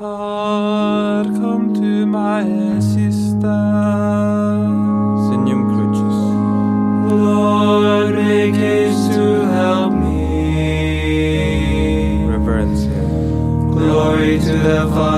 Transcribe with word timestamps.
God, 0.00 1.26
come 1.26 1.74
to 1.74 2.06
my 2.06 2.40
assistance. 2.40 3.44
Signum 5.28 5.68
Crucis. 5.68 6.18
Lord, 7.12 8.14
make 8.14 8.54
haste 8.54 9.12
to 9.12 9.44
help 9.48 9.92
me. 9.92 10.24
Reverencia. 12.32 13.02
Glory 13.72 14.38
to 14.38 14.52
the 14.56 14.88
Father 14.88 15.09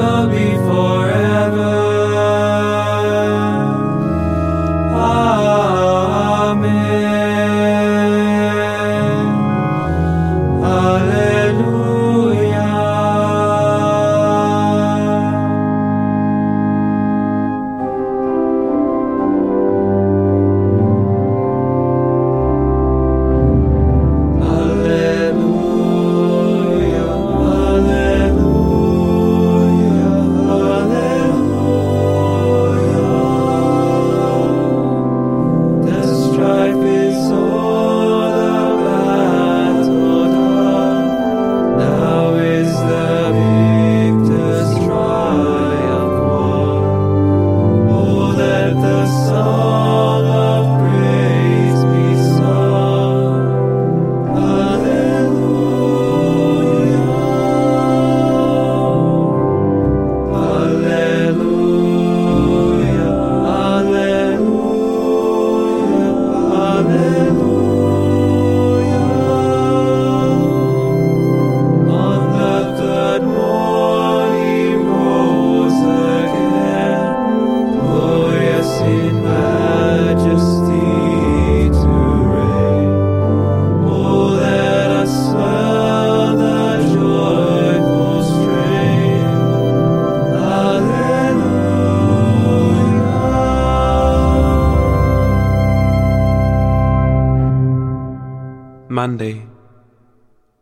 will 0.00 0.28
be 0.28 0.59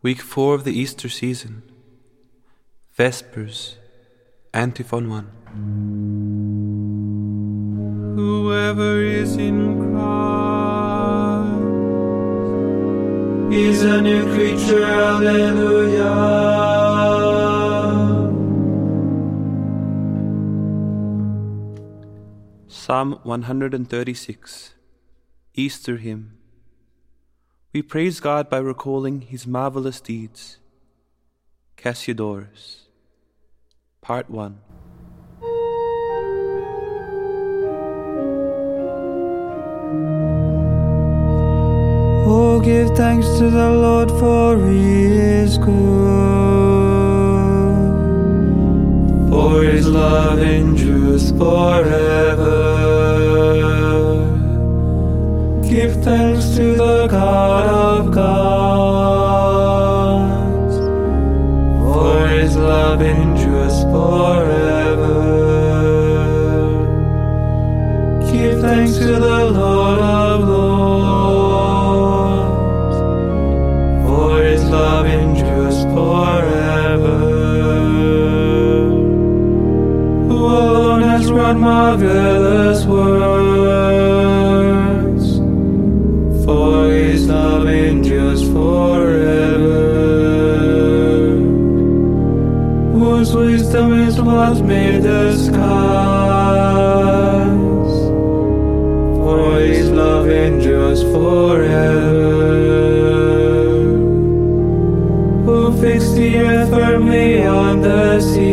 week 0.09 0.21
4 0.21 0.55
of 0.55 0.63
the 0.63 0.73
Easter 0.73 1.07
season. 1.07 1.61
Vespers, 2.97 3.75
Antiphon 4.55 5.07
1. 5.07 5.27
Whoever 8.15 9.03
is 9.03 9.37
in 9.37 9.57
Christ 9.83 10.33
is 13.53 13.83
a 13.83 14.01
new 14.01 14.23
creature. 14.33 14.83
Alleluia. 14.83 16.15
Psalm 22.67 23.19
136, 23.21 24.73
Easter 25.53 25.97
Hymn. 25.97 26.38
We 27.71 27.83
praise 27.83 28.19
God 28.19 28.49
by 28.49 28.57
recalling 28.57 29.21
His 29.21 29.45
marvelous 29.45 30.01
deeds. 30.01 30.57
Cassiodorus. 31.77 32.87
Part 34.01 34.27
1. 34.27 34.57
Oh, 42.25 42.59
give 42.59 42.97
thanks 42.97 43.27
to 43.37 43.51
the 43.51 43.69
Lord, 43.69 44.09
for 44.13 44.57
He 44.67 45.05
is 45.05 45.59
good. 45.59 45.69
For 49.29 49.61
His 49.61 49.87
love 49.87 50.39
endures 50.39 51.29
forever. 51.33 52.79
Give 55.69 55.93
thanks 56.03 56.55
to 56.55 56.73
the 56.73 57.07
God 57.07 57.48
Whose 92.99 93.33
wisdom 93.33 93.93
is 93.93 94.19
what 94.21 94.61
made 94.65 95.03
the 95.03 95.33
skies 95.33 95.59
for 99.23 99.59
his 99.61 99.89
love 99.89 100.27
endures 100.27 101.01
forever. 101.03 102.39
Who 105.45 105.71
fixed 105.79 106.15
the 106.15 106.39
earth 106.39 106.69
firmly 106.71 107.47
on 107.47 107.79
the 107.79 108.19
seas, 108.19 108.43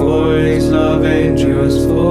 for 0.00 0.38
his 0.38 0.70
love 0.70 1.04
endures 1.04 1.76
forever. 1.84 2.05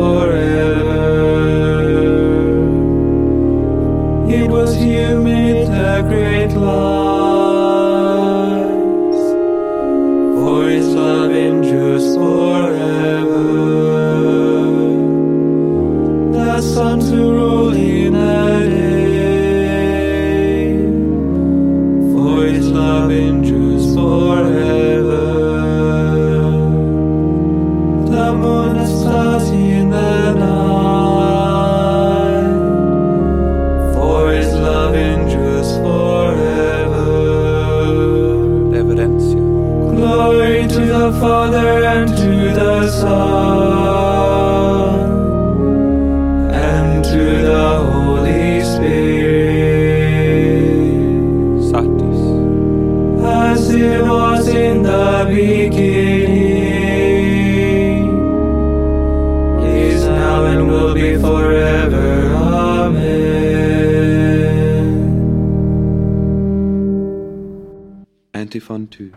Antiphon 68.55 68.87
2. 68.87 69.11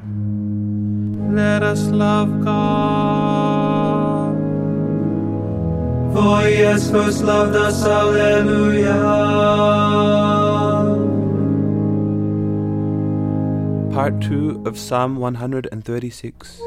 Let 1.32 1.62
us 1.62 1.86
love 1.90 2.44
God. 2.44 4.34
For 6.12 6.40
he 6.48 6.56
has 6.56 6.90
first 6.90 7.22
loved 7.22 7.54
us, 7.54 7.84
Alleluia. 7.86 8.98
Part 13.92 14.20
2 14.22 14.64
of 14.66 14.76
Psalm 14.76 15.18
136. 15.18 16.60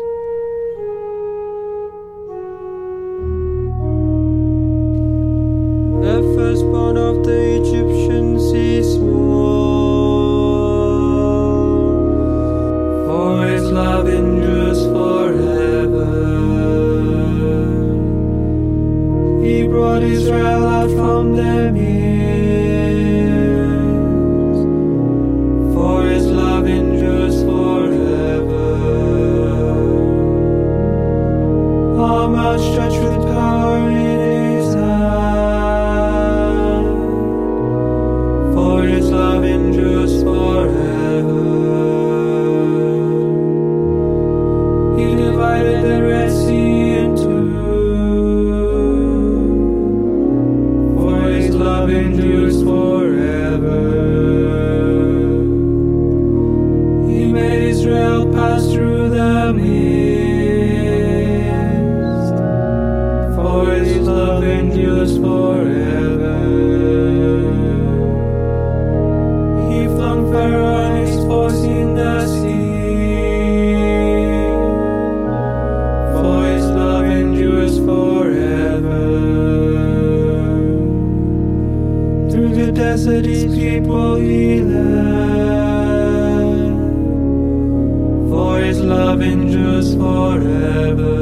His 88.71 88.79
love 88.79 89.21
endures 89.21 89.95
forever. 89.95 91.18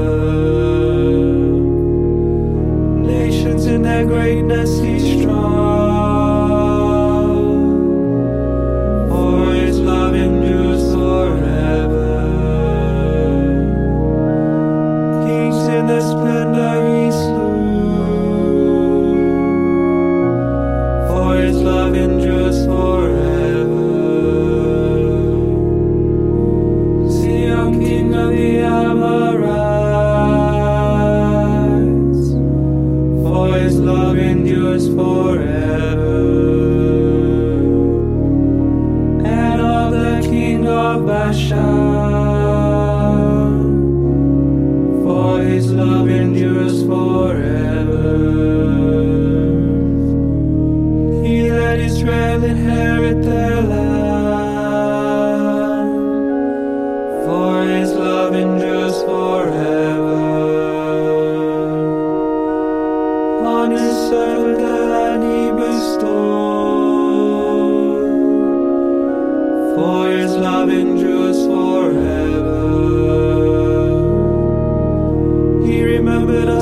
Nations 3.01 3.65
in 3.65 3.81
their 3.81 4.05
greatness, 4.05 4.79
he's 4.79 5.19
strong. 5.19 5.68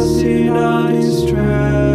lost 0.07 0.23
in 0.23 0.49
our 0.49 0.91
distress. 0.91 1.86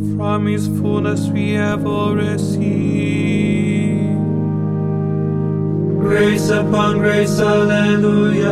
From 0.00 0.46
his 0.46 0.66
fullness 0.66 1.28
we 1.28 1.52
have 1.52 1.86
all 1.86 2.14
received. 2.14 3.20
Grace 6.00 6.48
upon 6.48 6.98
grace, 6.98 7.38
Alleluia. 7.38 8.50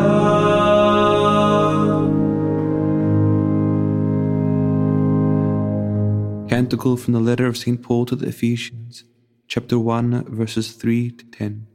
Canticle 6.51 6.99
from 6.99 7.15
the 7.15 7.21
letter 7.21 7.47
of 7.47 7.57
St. 7.57 7.83
Paul 7.83 8.05
to 8.07 8.17
the 8.17 8.27
Ephesians, 8.29 9.05
chapter 9.47 9.79
1, 9.79 10.25
verses 10.29 10.73
3 10.73 11.11
to 11.13 11.25
10. 11.25 11.67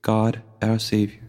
God, 0.00 0.42
our 0.62 0.78
Savior. 0.78 1.27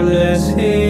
Blameless 0.00 0.48
in 0.58 0.89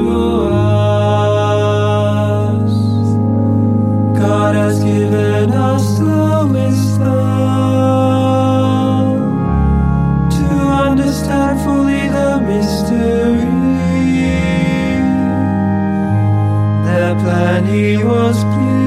was 18.31 18.80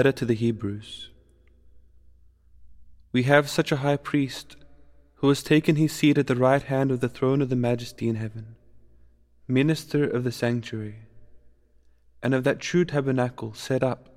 letter 0.00 0.12
to 0.12 0.24
the 0.24 0.34
Hebrews. 0.46 1.10
We 3.12 3.24
have 3.24 3.50
such 3.50 3.70
a 3.70 3.82
high 3.84 3.98
priest 3.98 4.56
who 5.16 5.28
has 5.28 5.42
taken 5.42 5.76
his 5.76 5.92
seat 5.92 6.16
at 6.16 6.26
the 6.26 6.42
right 6.48 6.62
hand 6.62 6.90
of 6.90 7.00
the 7.00 7.08
throne 7.10 7.42
of 7.42 7.50
the 7.50 7.64
majesty 7.70 8.08
in 8.08 8.14
heaven, 8.14 8.56
minister 9.46 10.08
of 10.08 10.24
the 10.24 10.32
sanctuary, 10.32 11.00
and 12.22 12.32
of 12.32 12.44
that 12.44 12.60
true 12.60 12.86
tabernacle 12.86 13.52
set 13.52 13.82
up, 13.82 14.08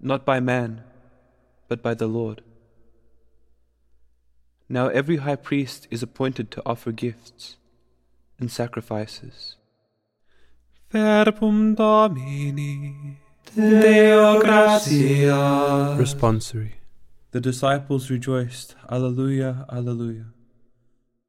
not 0.00 0.24
by 0.24 0.40
man, 0.40 0.82
but 1.68 1.82
by 1.82 1.92
the 1.92 2.06
Lord. 2.06 2.40
Now 4.66 4.88
every 4.88 5.18
high 5.18 5.36
priest 5.36 5.86
is 5.90 6.02
appointed 6.02 6.50
to 6.52 6.62
offer 6.64 6.90
gifts 6.90 7.58
and 8.38 8.50
sacrifices. 8.50 9.56
Verbum 10.90 11.74
Domini, 11.74 13.18
Deo 13.54 14.40
gratia. 14.40 15.96
Responsory. 15.98 16.72
The 17.30 17.40
disciples 17.40 18.10
rejoiced, 18.10 18.74
Alleluia, 18.90 19.66
Alleluia, 19.70 20.26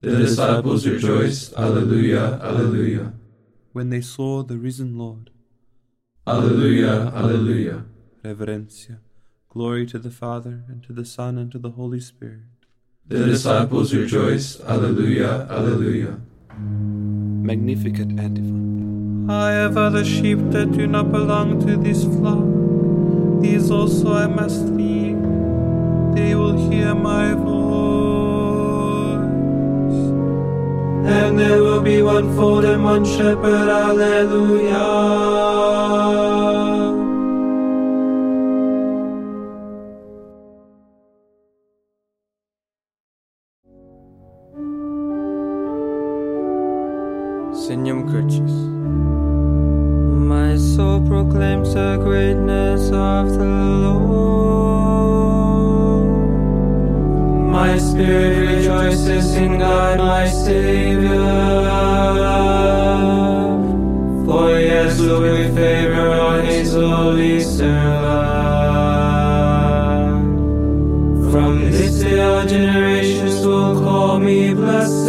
The 0.02 0.18
disciples 0.18 0.88
rejoiced, 0.88 1.54
Alleluia, 1.58 2.40
Alleluia, 2.42 3.14
when 3.74 3.90
they 3.90 4.02
saw 4.02 4.44
the 4.44 4.58
risen 4.58 4.98
Lord. 4.98 5.30
Alleluia, 6.28 7.12
Alleluia. 7.14 7.84
Reverencia. 8.24 9.00
Glory 9.50 9.86
to 9.88 10.00
the 10.00 10.12
Father, 10.12 10.64
and 10.68 10.84
to 10.84 10.94
the 10.94 11.06
Son, 11.06 11.38
and 11.38 11.52
to 11.52 11.60
the 11.60 11.72
Holy 11.72 12.00
Spirit. 12.00 12.48
The 13.08 13.26
disciples 13.26 13.94
rejoiced, 13.94 14.62
Alleluia, 14.62 15.48
Alleluia. 15.50 16.20
Magnificat 16.58 18.08
antiphon. 18.20 18.59
I 19.29 19.51
have 19.51 19.77
other 19.77 20.03
sheep 20.03 20.39
that 20.50 20.71
do 20.71 20.88
not 20.88 21.12
belong 21.12 21.59
to 21.59 21.77
this 21.77 22.03
flock. 22.03 22.43
These 23.43 23.69
also 23.69 24.13
I 24.13 24.25
must 24.25 24.65
lead. 24.69 25.17
They 26.15 26.33
will 26.33 26.57
hear 26.71 26.95
my 26.95 27.33
voice. 27.36 27.59
And 31.05 31.38
there 31.38 31.62
will 31.62 31.81
be 31.81 32.01
one 32.01 32.36
fold 32.36 32.65
and 32.65 32.83
one 32.83 33.05
shepherd. 33.05 33.69
Alleluia. 33.69 34.79
Spirit 58.00 58.36
rejoices 58.48 59.36
in 59.36 59.60
God, 59.60 59.98
my 59.98 60.25
Savior. 60.25 61.10
For 64.25 64.58
he 64.58 64.68
has 64.68 65.01
looked 65.01 65.24
with 65.24 65.53
favor 65.53 66.12
on 66.12 66.46
his 66.46 66.74
holy 66.74 67.41
servant. 67.41 68.00
From 71.29 71.72
this 71.72 72.00
day 72.00 72.22
all 72.22 72.46
generations 72.46 73.46
will 73.46 73.82
call 73.84 74.18
me 74.18 74.53
blessed. 74.53 75.08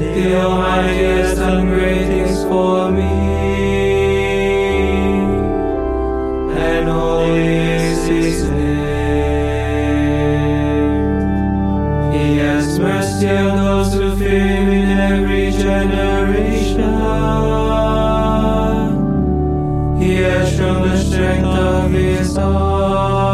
The 0.00 0.36
Almighty 0.36 0.95
generation. 15.66 16.94
He 20.00 20.12
has 20.22 20.46
shown 20.56 20.82
the 20.88 20.96
strength 20.96 21.46
of 21.46 21.90
his 21.90 22.38
arm. 22.38 23.26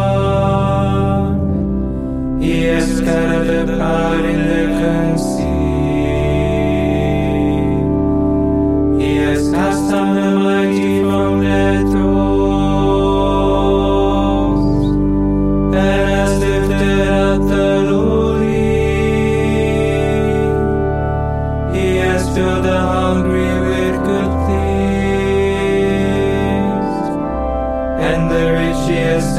He 2.40 2.62
has 2.70 2.96
scattered 2.96 3.66
the 3.66 3.76
proud 3.76 4.24
in 4.24 4.40
the 4.48 4.71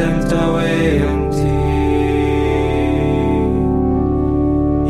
sent 0.04 0.34
away 0.34 1.00
empty. 1.00 1.60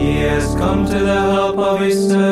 He 0.01 0.12
has 0.27 0.46
come 0.55 0.88
to 0.88 1.00
the 1.10 1.22
help 1.34 1.58
of 1.60 1.82
his 1.82 1.98
servant 2.10 2.22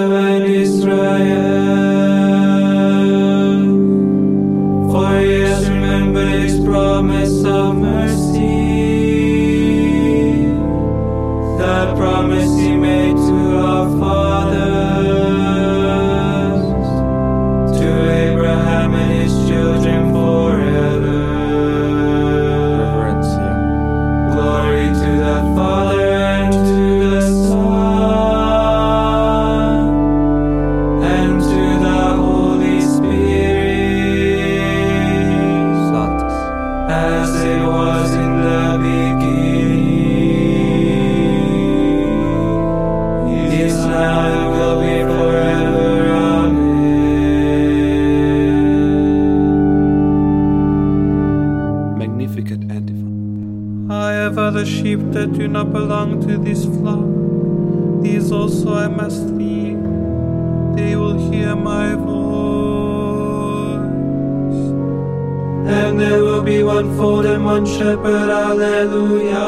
shepherd, 67.77 68.29
Alleluia. 68.29 69.47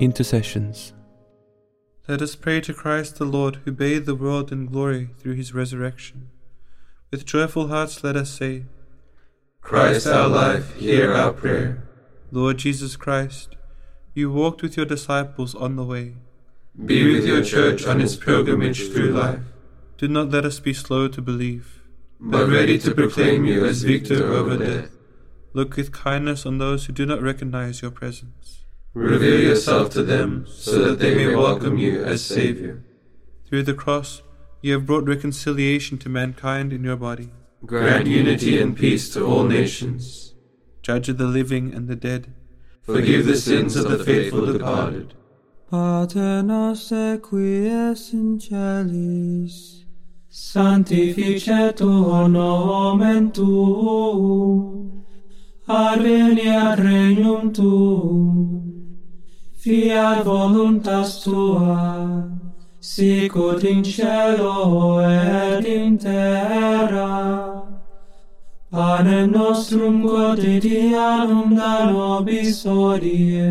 Intercessions. 0.00 0.92
Let 2.06 2.22
us 2.22 2.36
pray 2.36 2.60
to 2.62 2.72
Christ 2.72 3.16
the 3.16 3.24
Lord, 3.24 3.56
who 3.64 3.72
bathed 3.72 4.06
the 4.06 4.14
world 4.14 4.50
in 4.50 4.66
glory 4.66 5.10
through 5.18 5.34
his 5.34 5.52
resurrection. 5.52 6.30
With 7.10 7.26
joyful 7.26 7.68
hearts, 7.68 8.02
let 8.02 8.16
us 8.16 8.30
say, 8.30 8.64
Christ 9.60 10.06
our 10.06 10.28
life, 10.28 10.76
hear 10.76 11.12
our 11.12 11.32
prayer. 11.32 11.82
Lord 12.30 12.58
Jesus 12.58 12.96
Christ, 12.96 13.56
you 14.14 14.30
walked 14.30 14.62
with 14.62 14.76
your 14.76 14.86
disciples 14.86 15.54
on 15.54 15.76
the 15.76 15.84
way. 15.84 16.14
Be 16.84 17.12
with 17.12 17.26
your 17.26 17.42
church 17.42 17.86
on 17.86 18.00
its 18.00 18.16
pilgrimage 18.16 18.90
through 18.92 19.10
life, 19.10 19.40
Do 19.96 20.06
not 20.06 20.30
let 20.30 20.44
us 20.44 20.60
be 20.60 20.72
slow 20.72 21.08
to 21.08 21.20
believe. 21.20 21.77
But 22.20 22.48
ready 22.48 22.78
to 22.78 22.94
proclaim 22.94 23.44
you 23.44 23.64
as 23.64 23.82
victor 23.82 24.32
over 24.32 24.56
death. 24.56 24.90
Look 25.52 25.76
with 25.76 25.92
kindness 25.92 26.44
on 26.46 26.58
those 26.58 26.86
who 26.86 26.92
do 26.92 27.06
not 27.06 27.22
recognize 27.22 27.82
your 27.82 27.90
presence. 27.90 28.64
Reveal 28.94 29.40
yourself 29.40 29.90
to 29.90 30.02
them 30.02 30.46
so 30.48 30.78
that 30.84 30.98
they 30.98 31.14
may 31.14 31.34
welcome 31.34 31.78
you 31.78 32.02
as 32.02 32.24
Savior. 32.24 32.84
Through 33.48 33.62
the 33.64 33.74
cross, 33.74 34.22
you 34.60 34.72
have 34.72 34.86
brought 34.86 35.06
reconciliation 35.06 35.98
to 35.98 36.08
mankind 36.08 36.72
in 36.72 36.84
your 36.84 36.96
body. 36.96 37.30
Grant 37.64 38.06
unity 38.06 38.60
and 38.60 38.76
peace 38.76 39.12
to 39.14 39.24
all 39.24 39.44
nations. 39.44 40.34
Judge 40.82 41.08
of 41.08 41.18
the 41.18 41.26
living 41.26 41.72
and 41.74 41.88
the 41.88 41.96
dead. 41.96 42.34
Forgive 42.82 43.26
the 43.26 43.36
sins 43.36 43.76
of 43.76 43.90
the 43.90 44.02
faithful 44.02 44.46
departed. 44.46 45.14
Pater 45.70 46.42
noster 46.42 47.18
qui 47.18 47.68
es 47.68 48.12
in 48.14 48.40
celis, 48.40 49.84
sanctificetur 50.38 52.28
nomen 52.30 53.30
tuum, 53.32 55.04
adveniat 55.66 56.78
regnum 56.78 57.52
tuum, 57.52 58.62
fiat 59.60 60.24
voluntas 60.24 61.24
tua, 61.24 62.30
sicut 62.80 63.64
in 63.64 63.82
cielo 63.82 65.00
et 65.00 65.66
in 65.66 65.98
terra. 65.98 67.64
Panem 68.70 69.32
nostrum 69.32 70.02
quotidianum 70.02 71.56
da 71.56 71.90
nobis 71.90 72.64
odie, 72.64 73.50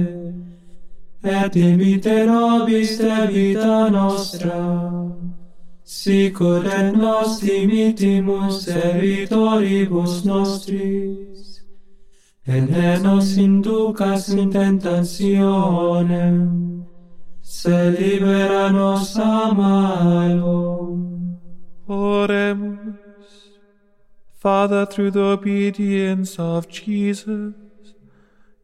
et 1.24 1.54
imite 1.56 2.26
nobis 2.26 2.98
de 2.98 3.28
vita 3.28 3.90
nostra, 3.90 5.17
sicur 5.88 6.66
et 6.66 6.92
nos 6.92 7.40
dimitimus 7.40 8.66
debitoribus 8.66 10.26
nostris, 10.26 11.62
et 12.46 12.62
ne 12.70 13.00
nos 13.00 13.38
inducas 13.38 14.28
in 14.30 14.52
tentationem, 14.52 16.38
se 17.42 17.92
libera 17.92 18.70
nos 18.70 19.18
a 19.18 19.54
malo. 19.54 21.00
Oremus. 21.88 23.54
Father, 24.36 24.86
through 24.86 25.12
the 25.12 25.24
obedience 25.24 26.38
of 26.38 26.68
Jesus, 26.68 27.54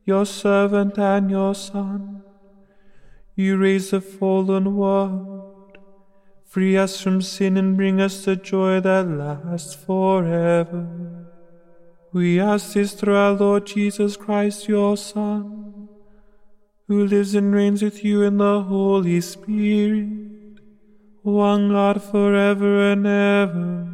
your 0.03 0.25
servant 0.25 0.97
and 0.97 1.31
your 1.31 1.55
Son, 1.55 2.21
you 3.35 3.55
raise 3.55 3.91
the 3.91 4.01
fallen 4.01 4.75
world. 4.75 5.42
Free 6.53 6.77
us 6.77 7.01
from 7.01 7.19
sin 7.23 7.57
and 7.57 7.75
bring 7.75 7.99
us 7.99 8.25
the 8.25 8.35
joy 8.35 8.79
that 8.79 9.07
lasts 9.07 9.73
forever. 9.73 10.85
We 12.11 12.39
ask 12.39 12.73
this 12.73 12.93
through 12.93 13.15
our 13.15 13.31
Lord 13.31 13.65
Jesus 13.65 14.15
Christ, 14.15 14.67
your 14.67 14.95
Son, 14.95 15.89
who 16.87 17.07
lives 17.07 17.33
and 17.33 17.55
reigns 17.55 17.81
with 17.81 18.05
you 18.05 18.21
in 18.21 18.37
the 18.37 18.61
Holy 18.61 19.19
Spirit, 19.19 20.59
one 21.23 21.69
God 21.69 22.03
forever 22.03 22.91
and 22.91 23.07
ever. 23.07 23.87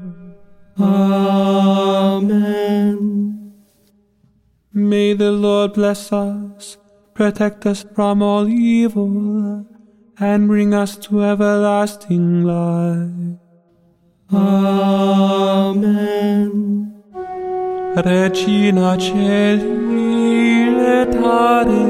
Amen. 0.78 2.34
May 4.74 5.13
the 5.13 5.32
Lord 5.32 5.72
bless 5.76 6.12
us, 6.12 6.76
protect 7.13 7.65
us 7.65 7.86
from 7.95 8.22
all 8.22 8.50
evil, 8.50 9.65
and 10.19 10.47
bring 10.47 10.73
us 10.73 10.97
to 10.97 11.23
everlasting 11.23 12.43
life. 12.43 13.38
Amen. 14.34 16.10
Regina 17.95 18.97
Caeli, 18.97 20.69
letare, 20.77 21.86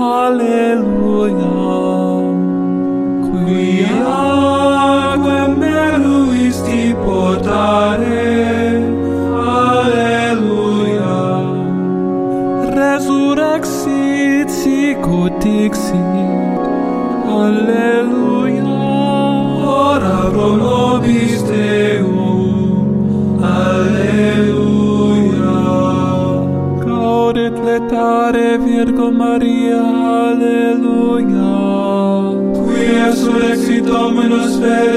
alleluia. 0.00 1.54
Quia 3.26 4.43
alleluia. 34.34 34.93